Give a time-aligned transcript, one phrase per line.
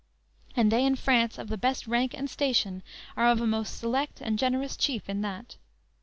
[0.55, 2.81] And they in France of the best rank and station
[3.15, 5.57] Are of a most select and generous chief in that.